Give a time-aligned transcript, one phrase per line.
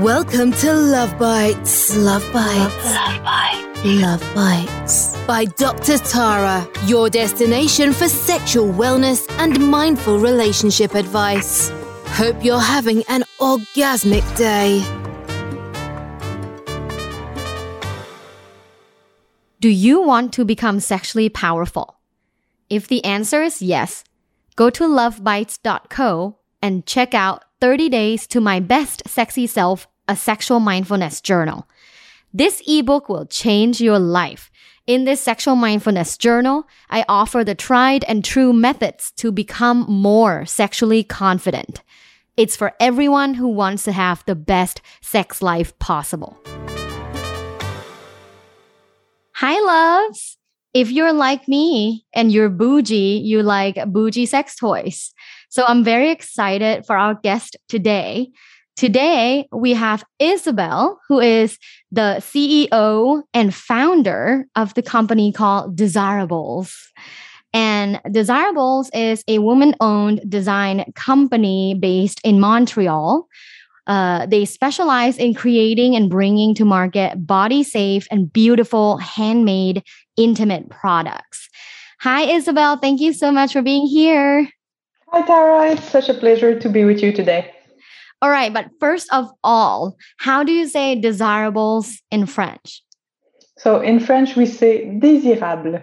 [0.00, 1.94] Welcome to Luv Bites.
[1.94, 2.84] Luv Bites.
[2.86, 3.84] Luv Bites.
[3.84, 5.16] Luv Bites.
[5.26, 5.98] By Dr.
[5.98, 11.70] Tara, your destination for sexual wellness and mindful relationship advice.
[12.06, 14.82] Hope you're having an orgasmic day.
[19.60, 21.98] Do you want to become sexually powerful?
[22.70, 24.04] If the answer is yes,
[24.56, 30.58] go to luvbites.co and check out 30 Days to My Best Sexy Self, a sexual
[30.58, 31.68] mindfulness journal.
[32.34, 34.50] This ebook will change your life.
[34.88, 40.44] In this sexual mindfulness journal, I offer the tried and true methods to become more
[40.44, 41.84] sexually confident.
[42.36, 46.36] It's for everyone who wants to have the best sex life possible.
[49.34, 50.36] Hi, loves.
[50.74, 55.14] If you're like me and you're bougie, you like bougie sex toys.
[55.52, 58.30] So I'm very excited for our guest today.
[58.74, 61.58] Today, we have Isabel, who is
[61.90, 66.72] the CEO and founder of the company called Desirables.
[67.52, 73.28] And Desirables is a woman owned design company based in Montreal.
[73.86, 79.82] Uh, they specialize in creating and bringing to market body safe and beautiful handmade
[80.16, 81.50] intimate products.
[82.00, 82.78] Hi, Isabel.
[82.78, 84.48] Thank you so much for being here.
[85.12, 85.72] Hi, Tara.
[85.72, 87.52] It's such a pleasure to be with you today.
[88.22, 92.82] All right, but first of all, how do you say desirables in French?
[93.58, 95.82] So in French, we say désirable.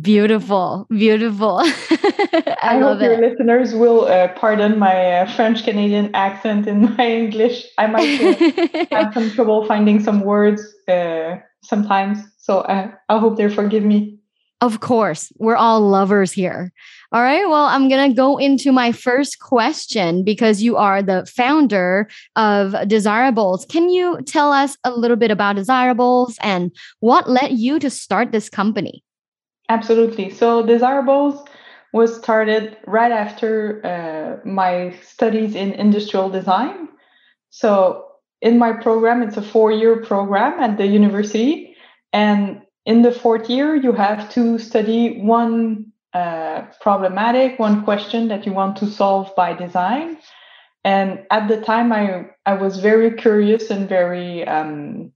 [0.00, 1.58] Beautiful, beautiful.
[1.62, 7.06] I, I hope your listeners will uh, pardon my uh, French Canadian accent in my
[7.06, 7.64] English.
[7.78, 13.36] I might uh, have some trouble finding some words uh, sometimes, so uh, I hope
[13.36, 14.18] they forgive me.
[14.60, 16.72] Of course, we're all lovers here.
[17.10, 17.48] All right.
[17.48, 22.06] Well, I'm going to go into my first question because you are the founder
[22.36, 23.64] of Desirables.
[23.64, 26.70] Can you tell us a little bit about Desirables and
[27.00, 29.02] what led you to start this company?
[29.70, 30.28] Absolutely.
[30.30, 31.42] So, Desirables
[31.94, 36.88] was started right after uh, my studies in industrial design.
[37.48, 38.04] So,
[38.42, 41.74] in my program, it's a four year program at the university.
[42.12, 48.44] And in the fourth year, you have to study one uh, problematic, one question that
[48.44, 50.18] you want to solve by design.
[50.84, 55.12] And at the time, I, I was very curious and very um,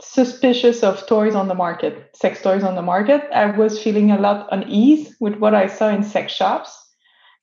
[0.00, 3.22] suspicious of toys on the market, sex toys on the market.
[3.32, 6.70] I was feeling a lot unease with what I saw in sex shops.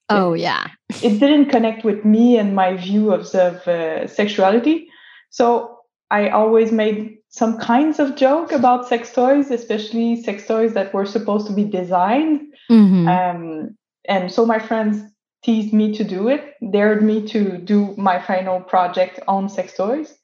[0.10, 0.68] Oh, yeah.
[1.02, 4.88] it didn't connect with me and my view of, of uh, sexuality.
[5.30, 5.78] So
[6.12, 11.06] I always made some kinds of joke about sex toys, especially sex toys that were
[11.06, 12.42] supposed to be designed.
[12.70, 13.08] Mm-hmm.
[13.08, 13.78] Um,
[14.08, 15.02] and so my friends
[15.44, 20.16] teased me to do it, dared me to do my final project on sex toys.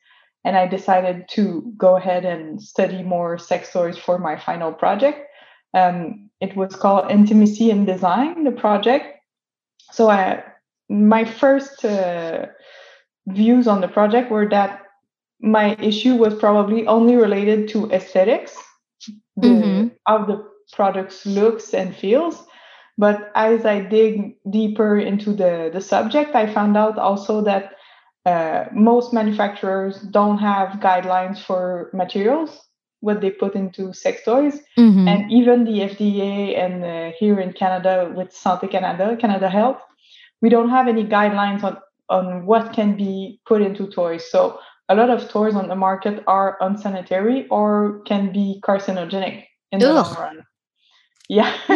[0.46, 5.20] And I decided to go ahead and study more sex toys for my final project.
[5.74, 9.06] Um, it was called Intimacy in Design, the project.
[9.92, 10.44] So I,
[10.90, 12.46] my first uh,
[13.28, 14.82] views on the project were that
[15.42, 18.58] my issue was probably only related to aesthetics,
[19.38, 19.88] the, mm-hmm.
[20.06, 22.46] how the products looks and feels.
[22.98, 27.74] But as I dig deeper into the, the subject, I found out also that
[28.26, 32.60] uh, most manufacturers don't have guidelines for materials,
[33.00, 34.60] what they put into sex toys.
[34.78, 35.08] Mm-hmm.
[35.08, 39.80] And even the FDA and uh, here in Canada with Santé Canada, Canada Health,
[40.42, 41.78] we don't have any guidelines on,
[42.10, 44.30] on what can be put into toys.
[44.30, 49.80] So a lot of toys on the market are unsanitary or can be carcinogenic in
[49.80, 49.96] the Ugh.
[49.96, 50.46] long run.
[51.30, 51.56] Yeah.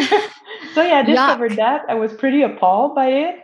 [0.73, 1.57] so yeah, I discovered Yuck.
[1.57, 1.81] that.
[1.87, 3.35] I was pretty appalled by it.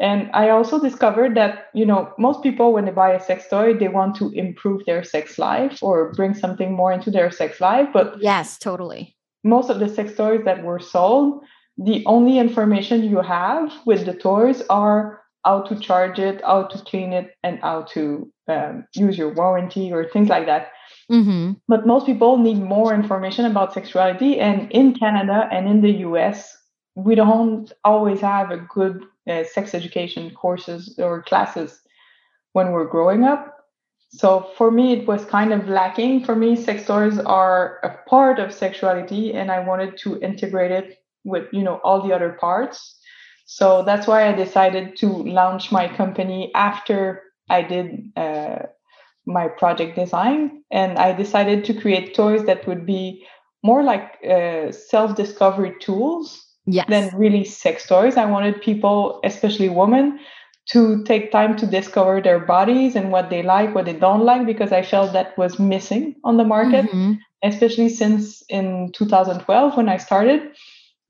[0.00, 3.74] And I also discovered that, you know, most people when they buy a sex toy,
[3.74, 7.88] they want to improve their sex life or bring something more into their sex life.
[7.92, 9.16] But yes, totally.
[9.42, 11.42] Most of the sex toys that were sold,
[11.78, 16.78] the only information you have with the toys are how to charge it, how to
[16.90, 20.72] clean it, and how to um, use your warranty or things like that.
[21.10, 21.52] Mm-hmm.
[21.66, 24.38] But most people need more information about sexuality.
[24.40, 26.54] And in Canada and in the US,
[26.94, 31.80] we don't always have a good uh, sex education courses or classes
[32.52, 33.54] when we're growing up.
[34.10, 36.24] So for me, it was kind of lacking.
[36.24, 40.98] For me, sex toys are a part of sexuality, and I wanted to integrate it
[41.24, 42.97] with you know all the other parts.
[43.50, 48.66] So that's why I decided to launch my company after I did uh,
[49.26, 50.62] my project design.
[50.70, 53.26] And I decided to create toys that would be
[53.64, 56.84] more like uh, self discovery tools yes.
[56.90, 58.18] than really sex toys.
[58.18, 60.20] I wanted people, especially women,
[60.72, 64.44] to take time to discover their bodies and what they like, what they don't like,
[64.44, 67.14] because I felt that was missing on the market, mm-hmm.
[67.42, 70.54] especially since in 2012 when I started.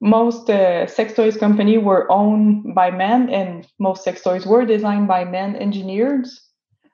[0.00, 5.09] Most uh, sex toys company were owned by men, and most sex toys were designed
[5.09, 6.41] by men engineers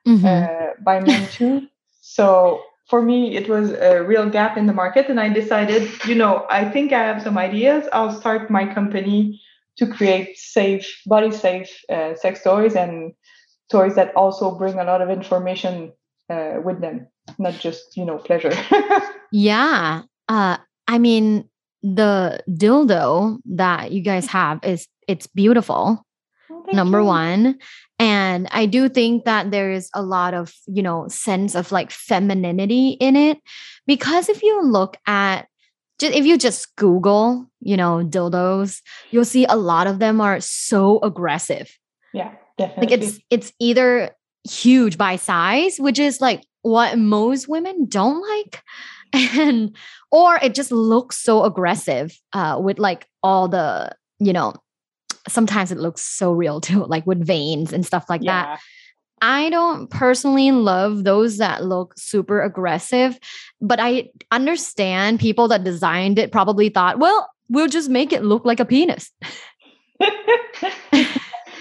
[0.07, 0.25] mm-hmm.
[0.25, 1.67] uh, by men too.
[2.01, 6.15] So for me, it was a real gap in the market, and I decided, you
[6.15, 7.87] know, I think I have some ideas.
[7.93, 9.41] I'll start my company
[9.77, 13.13] to create safe, body safe uh, sex toys and
[13.71, 15.91] toys that also bring a lot of information
[16.29, 17.07] uh, with them,
[17.39, 18.53] not just you know pleasure.
[19.31, 21.49] yeah, uh, I mean
[21.93, 26.03] the dildo that you guys have is it's beautiful.
[26.49, 27.05] Oh, number you.
[27.05, 27.59] one
[27.97, 31.89] and i do think that there is a lot of you know sense of like
[31.89, 33.39] femininity in it
[33.87, 35.47] because if you look at
[35.99, 40.39] just if you just Google, you know, dildos, you'll see a lot of them are
[40.39, 41.77] so aggressive.
[42.13, 42.97] Yeah, definitely.
[42.97, 44.11] Like it's it's either
[44.49, 48.61] huge by size, which is like what most women don't like,
[49.15, 49.75] and
[50.11, 54.53] or it just looks so aggressive uh, with like all the you know.
[55.27, 58.43] Sometimes it looks so real too, like with veins and stuff like yeah.
[58.43, 58.59] that.
[59.21, 63.17] I don't personally love those that look super aggressive,
[63.61, 68.45] but I understand people that designed it probably thought, well, we'll just make it look
[68.45, 69.11] like a penis.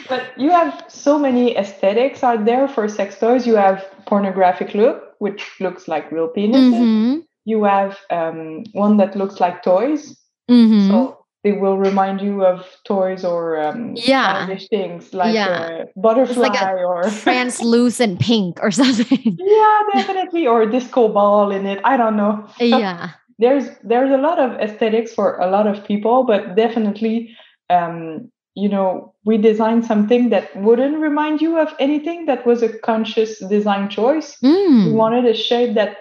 [0.09, 3.47] but you have so many aesthetics out there for sex toys.
[3.47, 6.75] You have pornographic look, which looks like real penises.
[6.75, 7.21] Mm-hmm.
[7.45, 10.17] You have um, one that looks like toys.
[10.51, 10.91] Mm-hmm.
[10.91, 15.69] So it will remind you of toys or um, yeah things like yeah.
[15.69, 19.37] a butterfly like or translucent pink or something.
[19.39, 21.81] Yeah, definitely, or disco ball in it.
[21.85, 22.49] I don't know.
[22.59, 27.37] Yeah, there's there's a lot of aesthetics for a lot of people, but definitely,
[27.69, 32.25] um, you know, we designed something that wouldn't remind you of anything.
[32.25, 34.39] That was a conscious design choice.
[34.43, 34.87] Mm.
[34.87, 35.99] We wanted a shape that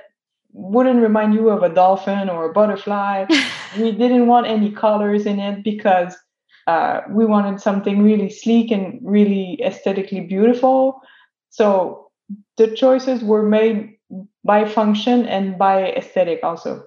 [0.53, 3.25] wouldn't remind you of a dolphin or a butterfly.
[3.77, 6.15] we didn't want any colors in it because
[6.67, 11.01] uh, we wanted something really sleek and really aesthetically beautiful.
[11.49, 12.11] So
[12.57, 13.97] the choices were made
[14.43, 16.85] by function and by aesthetic also.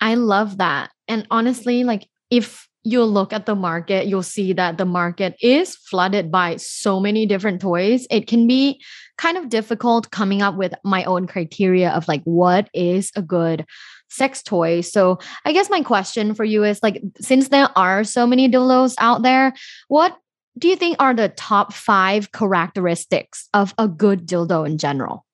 [0.00, 0.90] I love that.
[1.08, 5.74] And honestly, like if you look at the market, you'll see that the market is
[5.74, 8.06] flooded by so many different toys.
[8.10, 8.80] It can be
[9.18, 13.64] kind of difficult coming up with my own criteria of like what is a good
[14.08, 14.80] sex toy.
[14.80, 18.94] So, I guess my question for you is like since there are so many dildos
[18.98, 19.52] out there,
[19.88, 20.16] what
[20.58, 25.26] do you think are the top 5 characteristics of a good dildo in general?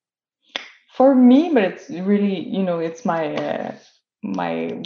[0.94, 3.74] For me, but it's really, you know, it's my uh,
[4.22, 4.82] my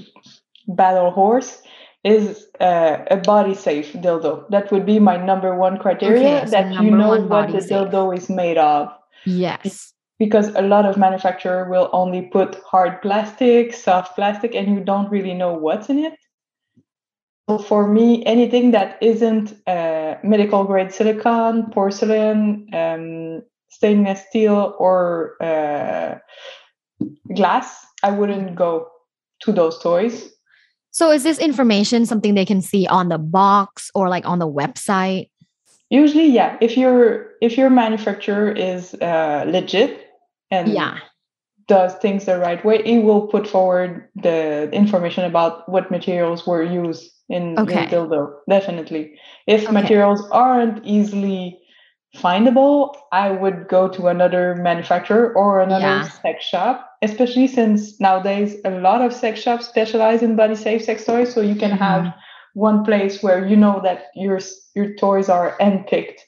[0.68, 1.62] battle horse
[2.06, 4.48] is uh, a body safe dildo.
[4.50, 7.70] That would be my number one criteria okay, so that you know what the safe.
[7.70, 8.88] dildo is made of.
[9.24, 9.92] Yes.
[10.18, 15.10] Because a lot of manufacturer will only put hard plastic, soft plastic, and you don't
[15.10, 16.14] really know what's in it.
[17.50, 25.34] So for me, anything that isn't uh, medical grade silicone, porcelain, um, stainless steel, or
[25.42, 26.18] uh,
[27.34, 28.88] glass, I wouldn't go
[29.40, 30.35] to those toys
[30.96, 34.48] so is this information something they can see on the box or like on the
[34.48, 35.28] website?
[35.90, 36.56] Usually, yeah.
[36.62, 40.06] If your if your manufacturer is uh, legit
[40.50, 41.00] and yeah
[41.68, 46.62] does things the right way, it will put forward the information about what materials were
[46.62, 47.90] used in okay.
[47.90, 48.34] your dildo.
[48.48, 49.18] Definitely.
[49.46, 49.72] If okay.
[49.72, 51.58] materials aren't easily
[52.16, 56.08] findable, I would go to another manufacturer or another yeah.
[56.08, 61.04] sex shop, especially since nowadays a lot of sex shops specialize in body safe sex
[61.04, 61.32] toys.
[61.32, 61.82] So you can mm-hmm.
[61.82, 62.14] have
[62.54, 64.40] one place where you know that your
[64.74, 66.20] your toys are handpicked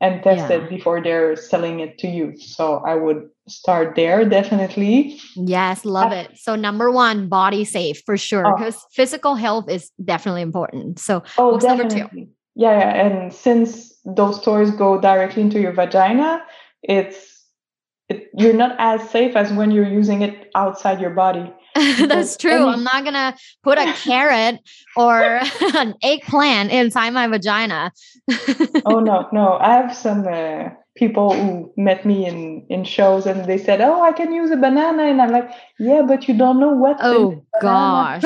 [0.00, 0.68] and tested yeah.
[0.68, 2.36] before they're selling it to you.
[2.36, 5.18] So I would start there definitely.
[5.34, 6.38] Yes, love uh, it.
[6.38, 8.86] So number one, body safe for sure, because oh.
[8.92, 10.98] physical health is definitely important.
[10.98, 12.00] So oh, definitely.
[12.00, 12.28] number two?
[12.54, 16.42] Yeah, yeah, and since those toys go directly into your vagina,
[16.82, 17.35] it's
[18.08, 21.52] it, you're not as safe as when you're using it outside your body.
[21.74, 22.52] That's true.
[22.52, 24.60] Any- I'm not gonna put a carrot
[24.96, 25.20] or
[25.74, 27.92] an eggplant inside my vagina.
[28.86, 29.58] oh no, no!
[29.60, 34.02] I have some uh, people who met me in in shows and they said, "Oh,
[34.02, 37.44] I can use a banana," and I'm like, "Yeah, but you don't know what." Oh
[37.60, 38.22] gosh,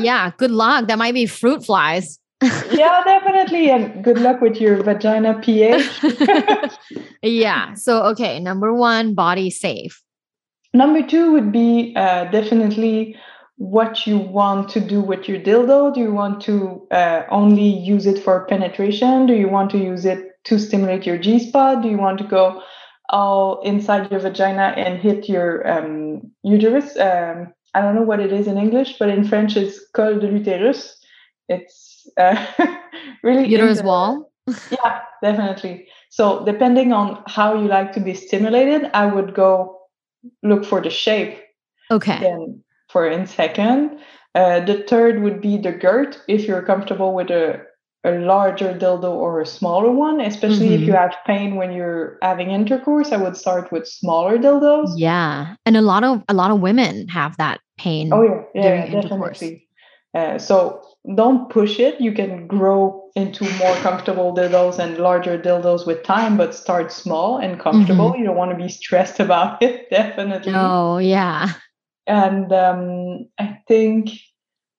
[0.00, 0.30] yeah.
[0.38, 0.86] Good luck.
[0.86, 2.18] That might be fruit flies
[2.70, 3.70] yeah, definitely.
[3.70, 6.00] And good luck with your vagina pH.
[7.22, 7.74] yeah.
[7.74, 10.02] So, okay, number one, body safe.
[10.72, 13.16] Number two would be uh, definitely
[13.56, 15.92] what you want to do with your dildo.
[15.92, 19.26] Do you want to uh, only use it for penetration?
[19.26, 21.82] Do you want to use it to stimulate your G spot?
[21.82, 22.62] Do you want to go
[23.08, 26.96] all inside your vagina and hit your um, uterus?
[26.96, 30.28] Um, I don't know what it is in English, but in French it's col de
[30.28, 30.94] l'utérus.
[31.48, 32.46] It's uh,
[33.22, 34.32] really uterus wall.
[34.70, 35.88] yeah, definitely.
[36.10, 39.78] So depending on how you like to be stimulated, I would go
[40.42, 41.38] look for the shape.
[41.90, 42.20] Okay.
[42.20, 43.98] Then for in second.
[44.34, 47.60] Uh, the third would be the girt if you're comfortable with a,
[48.04, 50.82] a larger dildo or a smaller one, especially mm-hmm.
[50.82, 53.10] if you have pain when you're having intercourse.
[53.10, 54.92] I would start with smaller dildos.
[54.96, 55.56] Yeah.
[55.66, 58.12] And a lot of a lot of women have that pain.
[58.12, 59.67] Oh yeah, yeah, definitely.
[60.14, 60.82] Uh, so
[61.14, 62.00] don't push it.
[62.00, 67.38] You can grow into more comfortable dildos and larger dildos with time, but start small
[67.38, 68.10] and comfortable.
[68.10, 68.20] Mm-hmm.
[68.20, 70.52] You don't want to be stressed about it, definitely.
[70.54, 71.52] Oh, yeah.
[72.06, 74.10] And um, I think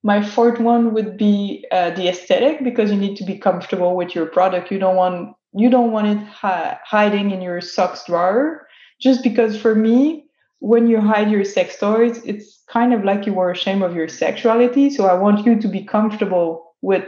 [0.03, 4.15] my fourth one would be uh, the aesthetic because you need to be comfortable with
[4.15, 4.71] your product.
[4.71, 8.67] You don't want you don't want it hi- hiding in your socks drawer.
[9.01, 10.25] Just because for me,
[10.59, 14.07] when you hide your sex toys, it's kind of like you were ashamed of your
[14.07, 14.89] sexuality.
[14.89, 17.05] So I want you to be comfortable with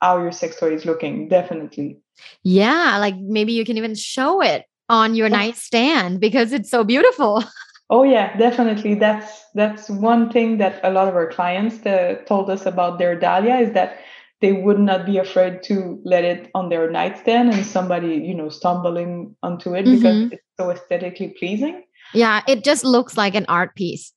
[0.00, 1.28] how your sex toy is looking.
[1.28, 1.98] Definitely.
[2.42, 7.44] Yeah, like maybe you can even show it on your nightstand because it's so beautiful.
[7.90, 8.94] Oh yeah, definitely.
[8.94, 13.14] That's that's one thing that a lot of our clients uh, told us about their
[13.14, 13.98] dahlia is that
[14.40, 18.48] they would not be afraid to let it on their nightstand and somebody you know
[18.48, 19.96] stumbling onto it mm-hmm.
[19.96, 21.84] because it's so aesthetically pleasing.
[22.14, 24.12] Yeah, it just looks like an art piece.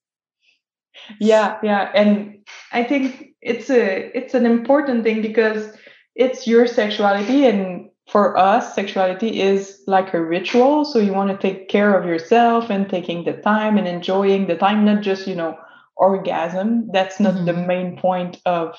[1.19, 2.39] Yeah, yeah, and
[2.71, 5.75] I think it's a it's an important thing because
[6.15, 10.85] it's your sexuality and for us, sexuality is like a ritual.
[10.85, 14.55] So you want to take care of yourself and taking the time and enjoying the
[14.55, 15.57] time, not just, you know,
[15.97, 16.89] orgasm.
[16.91, 17.45] That's not mm-hmm.
[17.45, 18.75] the main point of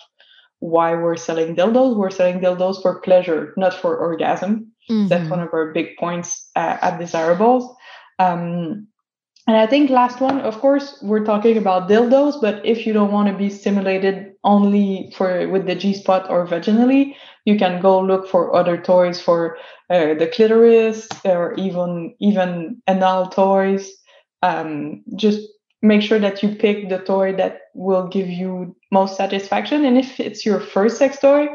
[0.61, 1.97] why we're selling dildos.
[1.97, 4.73] We're selling dildos for pleasure, not for orgasm.
[4.89, 5.09] Mm-hmm.
[5.09, 7.75] That's one of our big points uh, at Desirables.
[8.19, 8.87] Um,
[9.47, 13.13] and I think last one, of course, we're talking about dildos, but if you don't
[13.13, 18.01] want to be stimulated only for with the G spot or vaginally, you can go
[18.01, 19.57] look for other toys for
[19.89, 23.91] uh, the clitoris or even even anal toys.
[24.43, 25.41] Um, just
[25.81, 29.85] make sure that you pick the toy that will give you most satisfaction.
[29.85, 31.47] And if it's your first sex toy,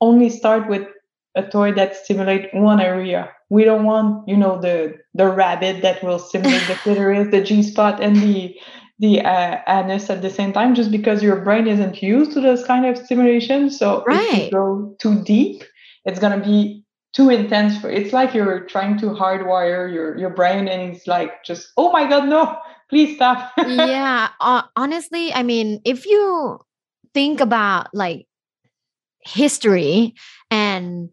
[0.00, 0.86] only start with
[1.34, 3.30] a toy that stimulate one area.
[3.50, 7.62] We don't want, you know, the the rabbit that will stimulate the clitoris, the G
[7.62, 8.54] spot, and the
[8.98, 12.64] the uh, anus at the same time, just because your brain isn't used to those
[12.64, 13.70] kind of stimulation.
[13.70, 14.32] So right.
[14.32, 15.62] if you go too deep,
[16.04, 17.90] it's gonna be too intense for.
[17.90, 22.08] It's like you're trying to hardwire your your brain, and it's like just, oh my
[22.08, 22.58] god, no,
[22.90, 23.52] please stop.
[23.66, 26.60] yeah, uh, honestly, I mean, if you
[27.14, 28.26] think about like
[29.24, 30.14] history
[30.50, 31.10] and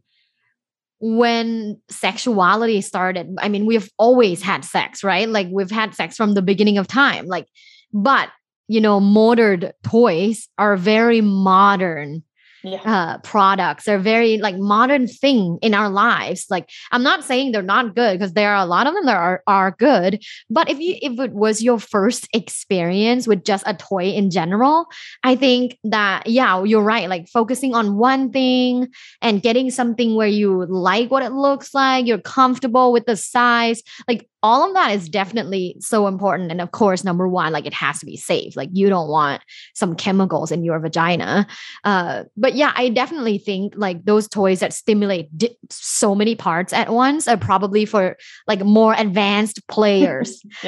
[1.07, 5.29] when sexuality started i mean we've always had sex right?
[5.29, 7.47] Like we've had sex from the beginning of time like
[7.93, 8.29] but
[8.67, 12.23] you know modern toys are very modern
[12.67, 12.81] yeah.
[12.85, 17.61] uh, products are very like modern thing in our lives like i'm not saying they're
[17.61, 20.79] not good because there are a lot of them that are, are good but if
[20.79, 24.85] you if it was your first experience with just a toy in general
[25.23, 28.87] i think that yeah you're right like focusing on one thing
[29.21, 33.81] and getting something where you like what it looks like you're comfortable with the size
[34.07, 36.51] like all of that is definitely so important.
[36.51, 38.55] And of course, number one, like it has to be safe.
[38.55, 39.41] Like you don't want
[39.73, 41.47] some chemicals in your vagina.
[41.83, 46.73] Uh, but yeah, I definitely think like those toys that stimulate di- so many parts
[46.73, 50.45] at once are probably for like more advanced players.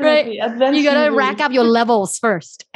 [0.00, 0.26] right?
[0.26, 2.64] you gotta rack up your levels first.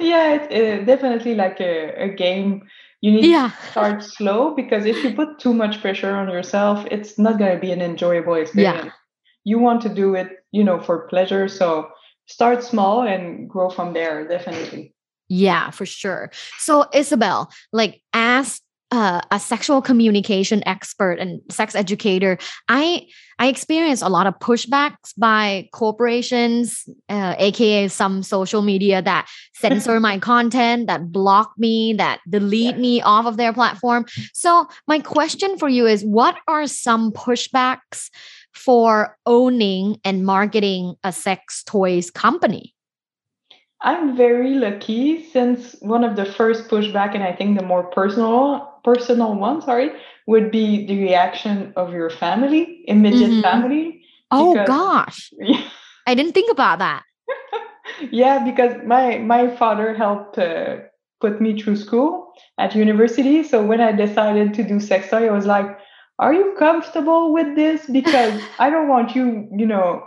[0.00, 2.66] yeah, it's uh, definitely like a, a game
[3.06, 3.50] you need yeah.
[3.50, 7.54] to start slow because if you put too much pressure on yourself it's not going
[7.54, 8.90] to be an enjoyable experience yeah.
[9.44, 11.88] you want to do it you know for pleasure so
[12.26, 14.92] start small and grow from there definitely
[15.28, 22.38] yeah for sure so isabel like as uh, a sexual communication expert and sex educator,
[22.68, 23.06] I
[23.38, 29.98] I experience a lot of pushbacks by corporations, uh, aka some social media that censor
[30.08, 34.06] my content, that block me, that delete me off of their platform.
[34.32, 38.10] So my question for you is, what are some pushbacks
[38.54, 42.72] for owning and marketing a sex toys company?
[43.82, 48.75] I'm very lucky since one of the first pushback and I think the more personal
[48.86, 49.90] personal one, sorry,
[50.26, 53.48] would be the reaction of your family, immediate mm-hmm.
[53.48, 54.00] family.
[54.30, 55.30] Oh because, gosh.
[56.06, 57.02] I didn't think about that.
[58.10, 60.76] yeah, because my my father helped uh,
[61.20, 63.42] put me through school at university.
[63.42, 65.66] So when I decided to do sex toy, I was like,
[66.18, 67.86] are you comfortable with this?
[67.90, 70.06] Because I don't want you, you know,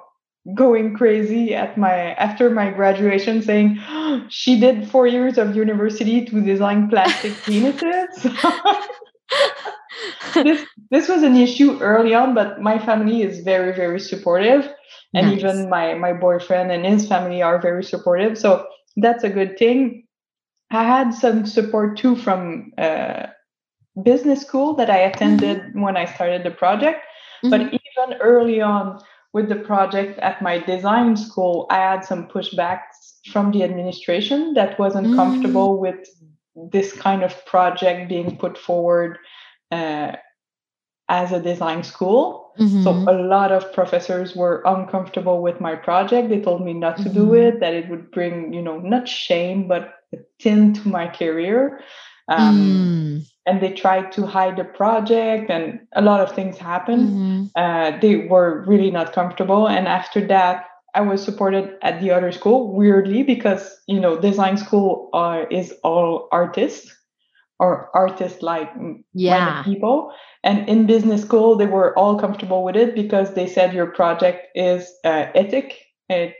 [0.55, 6.25] going crazy at my after my graduation saying oh, she did four years of university
[6.25, 8.24] to design plastic penises.
[10.34, 14.67] this this was an issue early on, but my family is very, very supportive.
[15.13, 15.39] And nice.
[15.39, 18.38] even my my boyfriend and his family are very supportive.
[18.38, 18.65] So
[18.98, 20.05] that's a good thing.
[20.72, 23.27] I had some support too from uh,
[24.03, 25.81] business school that I attended mm-hmm.
[25.81, 27.01] when I started the project.
[27.43, 27.50] Mm-hmm.
[27.50, 29.01] But even early on
[29.33, 34.79] with the project at my design school, I had some pushbacks from the administration that
[34.79, 35.15] wasn't mm-hmm.
[35.15, 36.07] comfortable with
[36.71, 39.17] this kind of project being put forward
[39.71, 40.13] uh,
[41.07, 42.51] as a design school.
[42.59, 42.83] Mm-hmm.
[42.83, 46.29] So a lot of professors were uncomfortable with my project.
[46.29, 47.13] They told me not to mm-hmm.
[47.13, 51.07] do it, that it would bring, you know, not shame, but a tint to my
[51.07, 51.81] career.
[52.29, 53.25] Um, mm.
[53.45, 57.09] And they tried to hide the project, and a lot of things happened.
[57.09, 57.43] Mm-hmm.
[57.55, 59.67] Uh, they were really not comfortable.
[59.67, 64.57] And after that, I was supported at the other school, weirdly, because, you know, design
[64.57, 66.95] school uh, is all artists
[67.59, 68.71] or artists like
[69.13, 69.63] yeah.
[69.63, 70.13] people.
[70.43, 74.48] And in business school, they were all comfortable with it because they said your project
[74.55, 75.77] is uh, ethic.
[76.07, 76.36] It,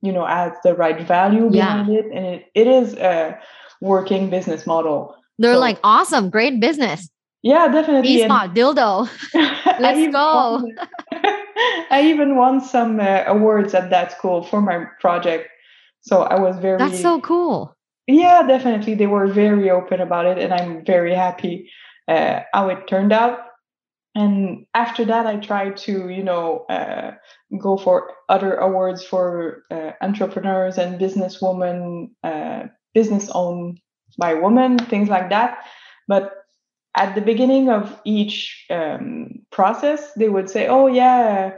[0.00, 2.00] you know, adds the right value behind yeah.
[2.00, 3.38] it, and it, it is a
[3.80, 5.14] working business model.
[5.38, 7.08] They're so, like awesome, great business.
[7.42, 8.18] Yeah, definitely.
[8.18, 9.08] Espot, dildo.
[9.80, 10.62] Let's go.
[11.90, 15.48] I even won some uh, awards at that school for my project.
[16.02, 16.78] So I was very.
[16.78, 17.76] That's so cool.
[18.06, 18.94] Yeah, definitely.
[18.94, 21.70] They were very open about it, and I'm very happy
[22.08, 23.38] uh, how it turned out.
[24.14, 27.12] And after that, I tried to, you know, uh,
[27.58, 33.80] go for other awards for uh, entrepreneurs and businesswomen, uh, business owned
[34.18, 35.58] by women, things like that.
[36.08, 36.44] But
[36.96, 41.52] at the beginning of each um, process, they would say, "Oh yeah,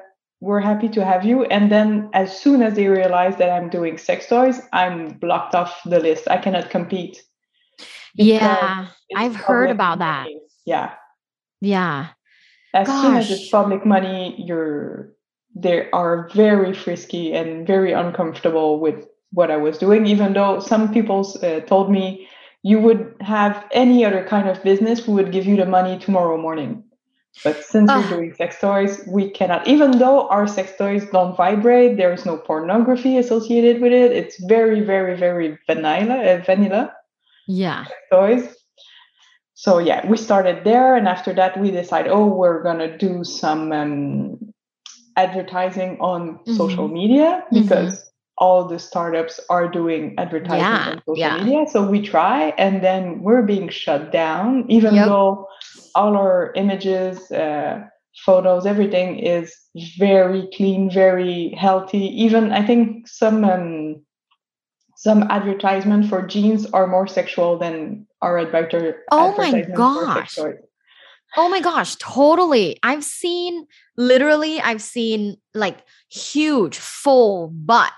[0.44, 1.44] we're happy to have you.
[1.44, 5.80] And then as soon as they realize that I'm doing sex toys, I'm blocked off
[5.86, 6.28] the list.
[6.28, 7.22] I cannot compete.
[8.14, 10.34] Yeah, I've heard about money.
[10.34, 10.40] that.
[10.66, 10.92] Yeah.
[11.60, 12.08] Yeah.
[12.74, 13.02] As Gosh.
[13.02, 15.14] soon as it's public money, you're
[15.56, 20.92] they are very frisky and very uncomfortable with what I was doing, even though some
[20.92, 22.28] people uh, told me
[22.64, 26.40] you would have any other kind of business, we would give you the money tomorrow
[26.40, 26.82] morning.
[27.42, 28.08] But since we're ah.
[28.08, 32.38] doing sex toys, we cannot, even though our sex toys don't vibrate, there is no
[32.38, 34.12] pornography associated with it.
[34.12, 36.94] It's very, very, very vanilla, uh, vanilla.
[37.46, 37.84] Yeah.
[38.10, 38.56] toys.
[39.52, 43.72] So yeah, we started there, and after that, we decided, oh, we're gonna do some
[43.72, 44.54] um,
[45.16, 46.54] advertising on mm-hmm.
[46.54, 47.62] social media mm-hmm.
[47.62, 48.10] because.
[48.38, 51.44] All the startups are doing advertising yeah, on social yeah.
[51.44, 51.64] media.
[51.70, 55.06] So we try, and then we're being shut down, even yep.
[55.06, 55.46] though
[55.94, 57.84] all our images, uh,
[58.24, 59.54] photos, everything is
[59.98, 62.06] very clean, very healthy.
[62.22, 64.04] Even I think some um,
[64.96, 69.02] some advertisement for jeans are more sexual than our advertiser.
[69.10, 70.38] Oh my gosh.
[71.36, 72.78] Oh my gosh, totally.
[72.84, 73.66] I've seen
[73.96, 77.92] literally, I've seen like huge full butt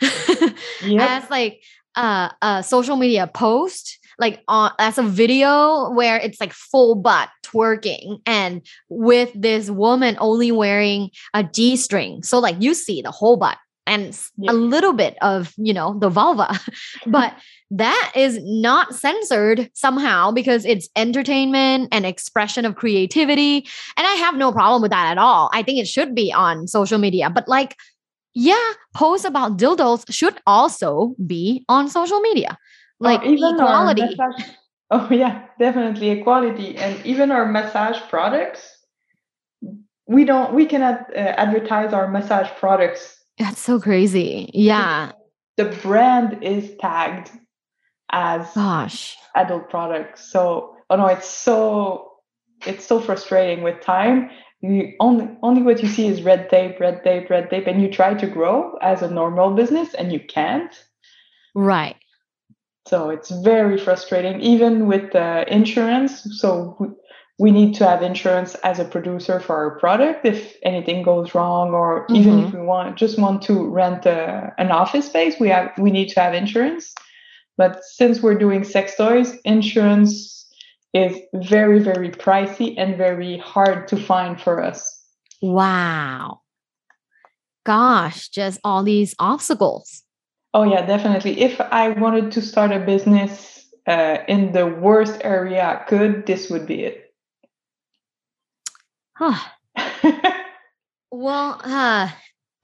[0.84, 1.10] yep.
[1.24, 1.62] as like
[1.96, 7.30] uh, a social media post like on as a video where it's like full butt
[7.42, 12.22] twerking and with this woman only wearing a G string.
[12.22, 14.52] So like you see the whole butt and yeah.
[14.52, 16.58] a little bit of, you know, the vulva.
[17.06, 17.34] but
[17.72, 23.66] that is not censored somehow because it's entertainment and expression of creativity.
[23.96, 25.50] And I have no problem with that at all.
[25.52, 27.30] I think it should be on social media.
[27.30, 27.76] But like,
[28.34, 32.58] yeah, posts about dildos should also be on social media
[33.00, 34.02] like even equality.
[34.02, 34.48] Massage,
[34.90, 38.76] oh yeah, definitely equality, and even our massage products.
[40.06, 40.54] We don't.
[40.54, 43.16] We cannot uh, advertise our massage products.
[43.38, 44.50] That's so crazy.
[44.52, 45.12] Yeah.
[45.56, 47.30] The brand is tagged
[48.10, 50.30] as gosh adult products.
[50.30, 52.12] So oh no, it's so
[52.66, 54.30] it's so frustrating with time.
[54.62, 57.90] You only only what you see is red tape, red tape, red tape, and you
[57.90, 60.74] try to grow as a normal business and you can't.
[61.54, 61.96] Right.
[62.86, 66.40] So it's very frustrating, even with uh, insurance.
[66.40, 66.88] So we,
[67.38, 71.72] we need to have insurance as a producer for our product if anything goes wrong,
[71.72, 72.16] or mm-hmm.
[72.16, 75.90] even if we want just want to rent a, an office space, we have we
[75.90, 76.94] need to have insurance.
[77.56, 80.39] But since we're doing sex toys, insurance
[80.92, 85.04] is very very pricey and very hard to find for us.
[85.42, 86.40] Wow.
[87.64, 90.02] Gosh, just all these obstacles.
[90.52, 91.40] Oh yeah, definitely.
[91.40, 96.50] If I wanted to start a business uh, in the worst area I could, this
[96.50, 97.14] would be it.
[99.14, 99.38] Huh.
[101.10, 102.08] well, uh,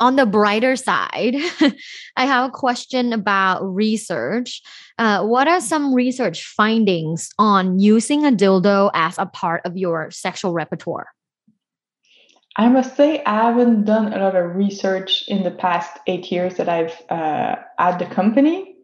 [0.00, 1.36] on the brighter side,
[2.16, 4.62] I have a question about research.
[4.98, 10.10] Uh, what are some research findings on using a dildo as a part of your
[10.10, 11.08] sexual repertoire?
[12.56, 16.54] I must say, I haven't done a lot of research in the past eight years
[16.56, 18.76] that I've uh, at the company,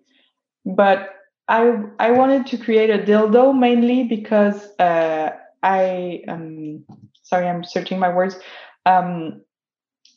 [0.67, 1.09] but
[1.49, 5.31] I I wanted to create a dildo mainly because uh,
[5.63, 6.85] I um
[7.23, 8.39] sorry I'm searching my words.
[8.85, 9.43] Um,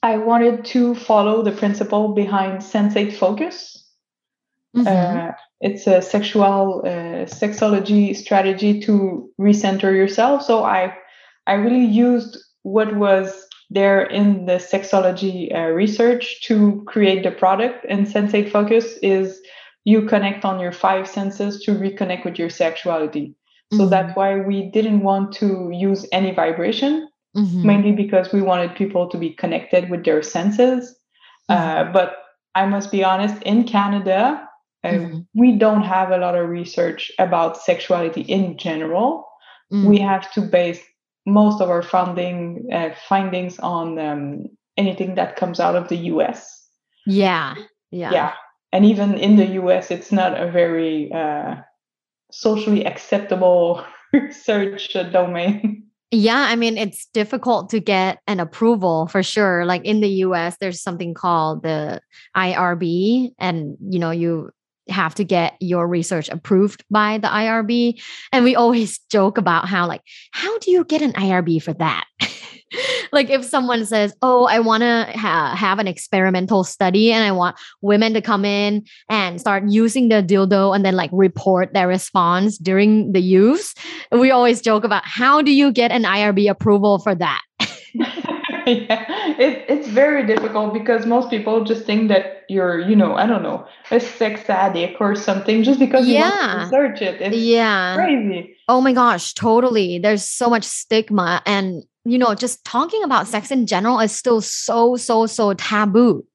[0.06, 3.90] I wanted to follow the principle behind sensate focus.
[4.78, 4.88] Mm-hmm.
[4.88, 10.44] Uh, it's a sexual uh, sexology strategy to recenter yourself.
[10.44, 10.96] So I
[11.48, 17.84] I really used what was there in the sexology uh, research to create the product.
[17.90, 19.42] And sensate focus is
[19.86, 23.34] you connect on your five senses to reconnect with your sexuality.
[23.74, 23.90] So mm-hmm.
[23.90, 27.66] that's why we didn't want to use any vibration mm-hmm.
[27.66, 30.96] mainly because we wanted people to be connected with their senses.
[31.50, 31.90] Uh, mm-hmm.
[31.90, 32.16] Uh, but
[32.56, 34.48] I must be honest, in Canada,
[34.84, 35.20] uh, mm-hmm.
[35.34, 39.28] we don't have a lot of research about sexuality in general.
[39.74, 39.86] Mm.
[39.86, 40.80] We have to base
[41.26, 44.46] most of our funding uh, findings on um,
[44.78, 46.68] anything that comes out of the US.
[47.06, 47.56] Yeah,
[47.92, 48.34] yeah, yeah.
[48.72, 51.56] And even in the US, it's not a very uh,
[52.32, 55.85] socially acceptable research domain.
[56.18, 59.66] Yeah, I mean, it's difficult to get an approval for sure.
[59.66, 62.00] Like in the US, there's something called the
[62.38, 64.50] IRB, and you know, you
[64.88, 68.02] have to get your research approved by the IRB.
[68.32, 72.06] And we always joke about how, like, how do you get an IRB for that?
[73.16, 77.32] like if someone says, "Oh, I want to ha- have an experimental study and I
[77.32, 81.88] want women to come in and start using the dildo and then like report their
[81.88, 83.74] response during the use,"
[84.12, 87.42] we always joke about how do you get an IRB approval for that?
[88.66, 89.06] yeah,
[89.40, 93.44] it, it's very difficult because most people just think that you're, you know, I don't
[93.44, 96.58] know, a sex addict or something just because you yeah.
[96.58, 97.22] want to research it.
[97.22, 97.96] It's yeah.
[97.96, 98.58] crazy.
[98.68, 100.00] Oh my gosh, totally.
[100.00, 104.42] There's so much stigma and you know, just talking about sex in general is still
[104.42, 106.26] so, so, so taboo.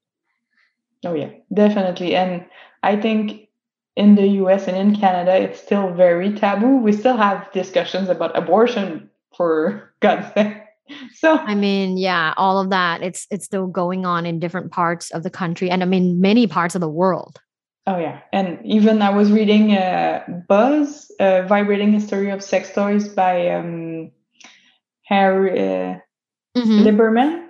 [1.05, 2.15] Oh, yeah, definitely.
[2.15, 2.45] And
[2.83, 3.47] I think
[3.95, 6.77] in the US and in Canada, it's still very taboo.
[6.77, 10.57] We still have discussions about abortion, for God's sake.
[11.15, 13.01] So I mean, yeah, all of that.
[13.01, 16.47] It's it's still going on in different parts of the country, and I mean many
[16.47, 17.39] parts of the world.
[17.87, 23.07] Oh yeah, and even I was reading uh, Buzz, uh, "Vibrating History of Sex Toys"
[23.07, 24.11] by um,
[25.11, 25.99] Hallie uh,
[26.57, 26.87] mm-hmm.
[26.87, 27.47] Lieberman.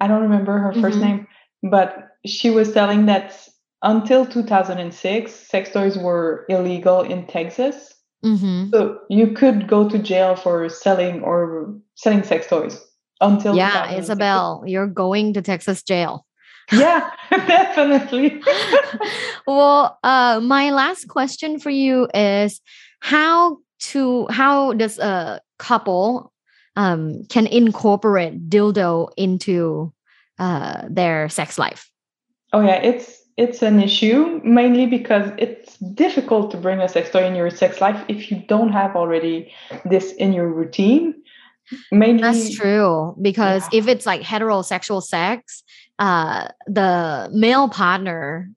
[0.00, 1.00] I don't remember her 1st mm-hmm.
[1.00, 1.26] name,
[1.62, 3.48] but she was telling that
[3.82, 7.94] until 2006, sex toys were illegal in Texas.
[8.24, 8.70] Mm-hmm.
[8.70, 12.80] So you could go to jail for selling or selling sex toys
[13.20, 16.26] until yeah, Isabel, you're going to Texas jail.
[16.72, 18.42] yeah, definitely.
[19.46, 22.60] well, uh, my last question for you is
[23.00, 26.32] how to how does a couple
[26.76, 29.92] um, can incorporate dildo into
[30.38, 31.90] uh, their sex life?
[32.52, 37.24] Oh yeah, it's it's an issue mainly because it's difficult to bring a sex toy
[37.24, 39.52] in your sex life if you don't have already
[39.84, 41.14] this in your routine.
[41.90, 43.80] Mainly, that's true because yeah.
[43.80, 45.64] if it's like heterosexual sex,
[45.98, 48.50] uh, the male partner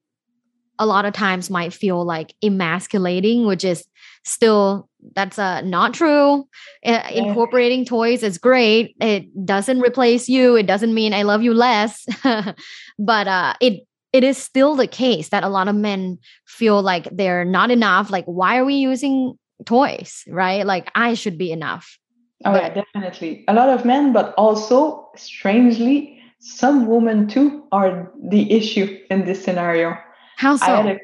[0.77, 3.85] a lot of times might feel like emasculating, which is
[4.23, 6.47] still that's uh, not true.
[6.85, 8.95] Uh, incorporating toys is great.
[8.99, 10.55] It doesn't replace you.
[10.55, 12.05] It doesn't mean I love you less,
[12.99, 17.07] but uh, it it is still the case that a lot of men feel like
[17.11, 18.09] they're not enough.
[18.09, 20.23] Like, why are we using toys?
[20.27, 20.65] Right?
[20.65, 21.97] Like, I should be enough.
[22.45, 23.45] Oh but, yeah, definitely.
[23.47, 29.43] A lot of men, but also strangely, some women too are the issue in this
[29.43, 29.97] scenario.
[30.37, 30.97] How so?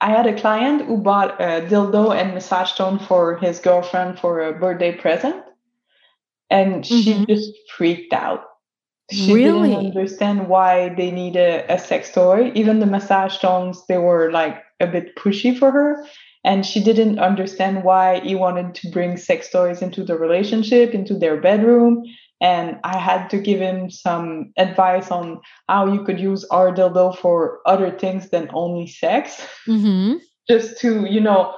[0.00, 3.36] I had a, I had a client who bought a dildo and massage stone for
[3.36, 5.44] his girlfriend for a birthday present,
[6.50, 7.00] and mm-hmm.
[7.00, 8.44] she just freaked out.
[9.10, 9.70] She really?
[9.70, 12.52] didn't understand why they need a, a sex toy.
[12.54, 16.06] Even the massage stones, they were like a bit pushy for her.
[16.44, 21.14] And she didn't understand why he wanted to bring sex toys into the relationship, into
[21.14, 22.04] their bedroom
[22.40, 27.16] and I had to give him some advice on how you could use our dildo
[27.16, 30.16] for other things than only sex, mm-hmm.
[30.48, 31.54] just to you know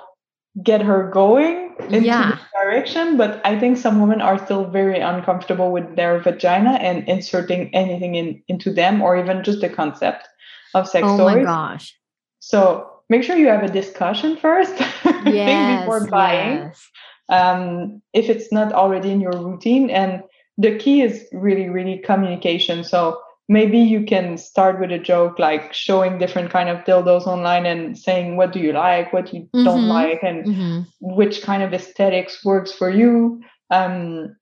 [0.62, 2.38] get her going into yeah.
[2.62, 3.16] direction.
[3.16, 8.16] But I think some women are still very uncomfortable with their vagina and inserting anything
[8.16, 10.26] in into them, or even just the concept
[10.74, 11.34] of sex oh toys.
[11.34, 11.96] Oh my gosh!
[12.40, 14.74] So make sure you have a discussion first
[15.24, 16.58] yes, before buying.
[16.58, 16.90] Yes
[17.32, 19.90] um, if it's not already in your routine.
[19.90, 20.22] And
[20.58, 22.84] the key is really, really communication.
[22.84, 27.66] So maybe you can start with a joke like showing different kind of dildos online
[27.66, 29.64] and saying what do you like what you mm-hmm.
[29.64, 30.80] don't like and mm-hmm.
[31.00, 34.34] which kind of aesthetics works for you um,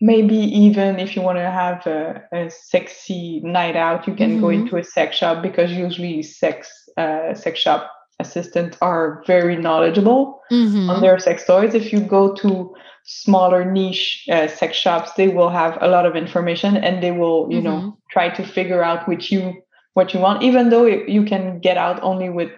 [0.00, 4.40] maybe even if you want to have a, a, sexy night out you can mm-hmm.
[4.40, 7.90] go into a sex shop because usually sex uh, sex shop
[8.22, 10.88] assistants are very knowledgeable mm-hmm.
[10.88, 15.50] on their sex toys if you go to smaller niche uh, sex shops they will
[15.50, 17.66] have a lot of information and they will you mm-hmm.
[17.66, 19.52] know try to figure out which you
[19.94, 22.50] what you want even though you can get out only with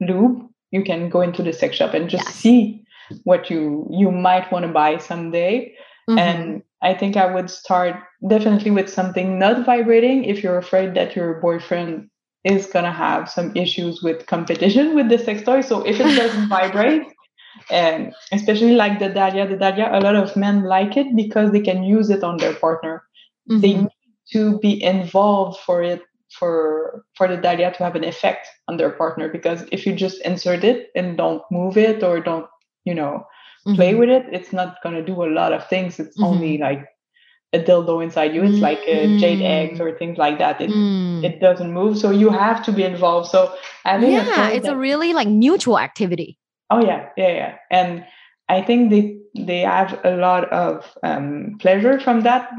[0.00, 2.34] lube you can go into the sex shop and just yes.
[2.34, 2.84] see
[3.24, 5.74] what you you might want to buy someday
[6.08, 6.18] Mm-hmm.
[6.18, 11.14] And I think I would start definitely with something not vibrating if you're afraid that
[11.14, 12.10] your boyfriend
[12.44, 15.60] is going to have some issues with competition with the sex toy.
[15.60, 17.02] So if it doesn't vibrate,
[17.70, 21.60] and especially like the Dahlia, the Dahlia, a lot of men like it because they
[21.60, 23.04] can use it on their partner.
[23.50, 23.60] Mm-hmm.
[23.60, 23.90] They need
[24.32, 28.90] to be involved for it for for the Dahlia to have an effect on their
[28.90, 32.46] partner because if you just insert it and don't move it or don't
[32.84, 33.26] you know
[33.66, 33.74] mm-hmm.
[33.74, 36.00] play with it, it's not going to do a lot of things.
[36.00, 36.24] It's mm-hmm.
[36.24, 36.86] only like
[37.52, 38.42] a dildo inside you.
[38.42, 40.60] It's like a jade eggs or things like that.
[40.60, 41.22] It mm.
[41.24, 43.30] it doesn't move, so you have to be involved.
[43.30, 46.38] So I think yeah, it's that, a really like mutual activity.
[46.70, 48.04] Oh yeah, yeah, yeah, and
[48.48, 52.50] I think they they have a lot of um, pleasure from that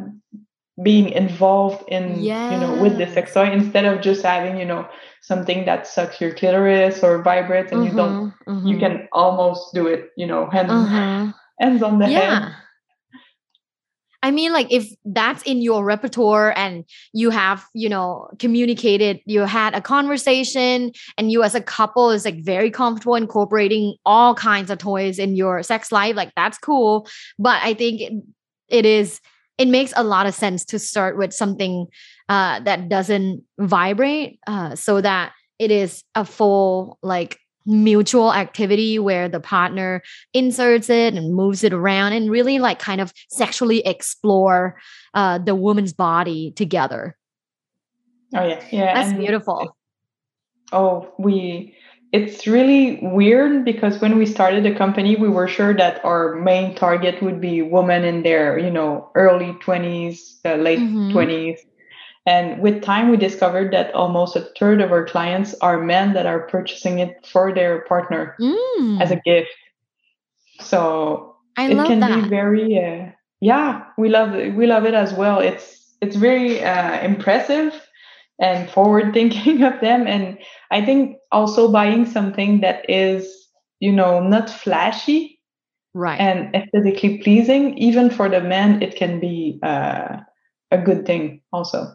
[0.81, 2.51] being involved in yes.
[2.51, 4.87] you know with the sex toy instead of just having you know
[5.21, 8.67] something that sucks your clitoris or vibrates and mm-hmm, you don't mm-hmm.
[8.67, 11.31] you can almost do it you know hands uh-huh.
[11.59, 12.39] hands on the yeah.
[12.39, 12.55] head
[14.23, 19.41] I mean, like if that's in your repertoire and you have, you know, communicated, you
[19.41, 24.71] had a conversation, and you as a couple is like very comfortable incorporating all kinds
[24.71, 27.07] of toys in your sex life, like that's cool.
[27.37, 28.23] But I think
[28.69, 29.19] it is
[29.57, 31.87] it makes a lot of sense to start with something
[32.29, 39.29] uh, that doesn't vibrate uh, so that it is a full like mutual activity where
[39.29, 40.01] the partner
[40.33, 44.77] inserts it and moves it around and really like kind of sexually explore
[45.13, 47.17] uh, the woman's body together.
[48.35, 48.63] Oh yeah.
[48.71, 49.75] Yeah that's and beautiful.
[50.71, 51.75] oh we
[52.11, 56.75] it's really weird because when we started the company we were sure that our main
[56.75, 61.15] target would be women in their you know early 20s uh, late mm-hmm.
[61.15, 61.59] 20s
[62.25, 66.25] and with time we discovered that almost a third of our clients are men that
[66.25, 69.01] are purchasing it for their partner mm.
[69.01, 69.49] as a gift.
[70.61, 72.23] So I it can that.
[72.23, 75.39] be very uh, yeah we love it we love it as well.
[75.39, 77.73] It's it's very uh, impressive
[78.39, 80.07] and forward thinking of them.
[80.07, 80.37] And
[80.71, 83.47] i think also buying something that is
[83.79, 85.39] you know not flashy
[85.93, 86.19] right.
[86.19, 90.17] and aesthetically pleasing even for the men it can be uh,
[90.71, 91.93] a good thing also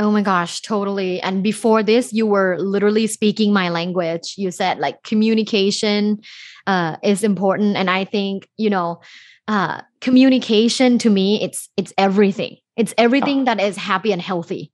[0.00, 1.20] Oh my gosh, totally.
[1.20, 4.34] And before this, you were literally speaking my language.
[4.38, 6.20] You said like communication
[6.66, 9.02] uh, is important, and I think you know,
[9.46, 12.56] uh, communication to me, it's it's everything.
[12.76, 13.44] It's everything oh.
[13.44, 14.72] that is happy and healthy.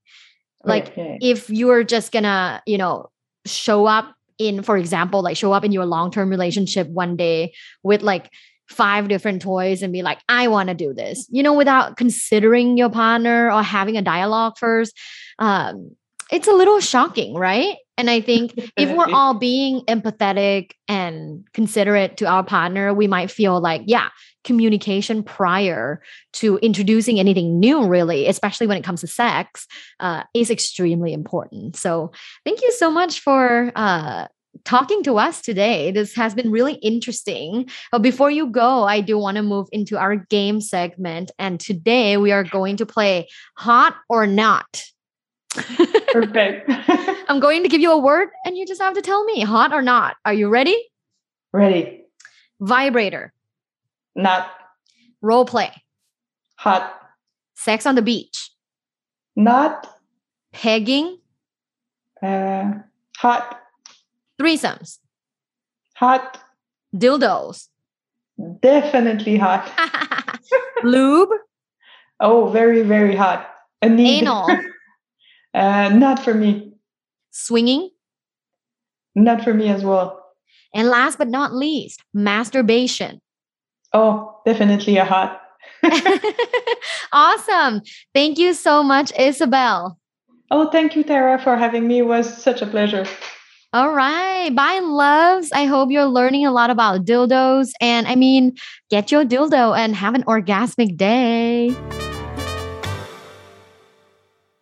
[0.63, 1.19] Like okay.
[1.21, 3.11] if you're just gonna, you know,
[3.47, 7.53] show up in, for example, like show up in your long term relationship one day
[7.83, 8.31] with like
[8.69, 12.77] five different toys and be like, I want to do this, you know, without considering
[12.77, 14.97] your partner or having a dialogue first.
[15.39, 15.93] Um,
[16.31, 17.77] it's a little shocking, right?
[17.97, 23.31] And I think if we're all being empathetic and considerate to our partner, we might
[23.31, 24.09] feel like, yeah,
[24.45, 26.03] communication prior
[26.35, 29.67] to introducing anything new, really, especially when it comes to sex,
[30.01, 31.77] uh, is extremely important.
[31.77, 32.13] So,
[32.45, 34.27] thank you so much for uh,
[34.65, 35.91] talking to us today.
[35.91, 37.69] This has been really interesting.
[37.93, 41.31] But before you go, I do want to move into our game segment.
[41.39, 44.83] And today we are going to play Hot or Not.
[46.13, 46.71] Perfect.
[47.29, 49.73] I'm going to give you a word and you just have to tell me hot
[49.73, 50.17] or not.
[50.25, 50.77] Are you ready?
[51.53, 52.05] Ready.
[52.61, 53.33] Vibrator.
[54.15, 54.51] Not.
[55.23, 55.73] Role play.
[56.57, 56.95] Hot.
[57.55, 58.51] Sex on the beach.
[59.35, 59.89] Not.
[60.53, 61.19] Pegging.
[62.23, 62.73] Uh,
[63.19, 63.61] hot.
[64.41, 64.99] Threesomes.
[65.97, 66.39] Hot.
[66.95, 67.69] Dildos.
[68.61, 69.73] Definitely hot.
[70.83, 71.31] Lube.
[72.21, 73.49] Oh, very, very hot.
[73.83, 74.47] Anal.
[75.55, 76.73] uh, not for me.
[77.31, 77.91] Swinging.
[79.15, 80.23] Not for me as well.
[80.75, 83.21] And last but not least, masturbation.
[83.93, 85.41] Oh, definitely a hot.
[87.13, 87.81] awesome.
[88.15, 89.99] Thank you so much, Isabel.
[90.51, 91.99] Oh, thank you, Tara, for having me.
[91.99, 93.07] It was such a pleasure.
[93.77, 94.49] All right.
[94.55, 95.53] Bye, loves.
[95.53, 97.73] I hope you're learning a lot about dildos.
[97.79, 98.57] And I mean,
[98.89, 101.77] get your dildo and have an orgasmic day.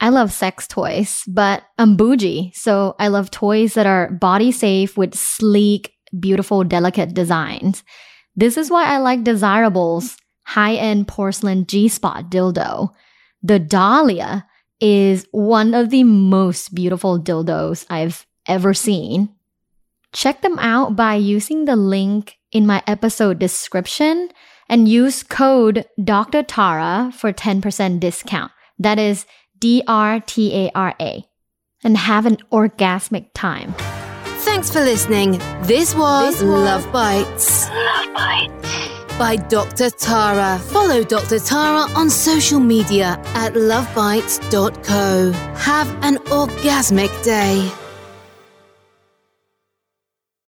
[0.00, 2.50] I love sex toys, but I'm bougie.
[2.56, 7.84] So I love toys that are body safe with sleek, beautiful, delicate designs.
[8.34, 12.88] This is why I like Desirable's high end porcelain G spot dildo.
[13.44, 14.44] The Dahlia
[14.80, 19.30] is one of the most beautiful dildos I've ever seen.
[20.12, 24.30] Check them out by using the link in my episode description
[24.68, 26.42] and use code Dr.
[26.42, 28.52] Tara for 10% discount.
[28.78, 29.26] That is
[29.58, 31.24] D R T A R A.
[31.82, 33.74] And have an orgasmic time.
[34.44, 35.32] Thanks for listening.
[35.62, 37.68] This was, this was Luv Bites.
[37.68, 39.18] Luv Bites.
[39.18, 39.90] By Dr.
[39.90, 40.58] Tara.
[40.58, 41.38] Follow Dr.
[41.38, 45.32] Tara on social media at luvbites.co.
[45.56, 47.70] Have an orgasmic day.